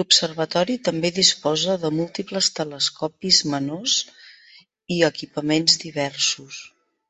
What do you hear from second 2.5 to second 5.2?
telescopis menors i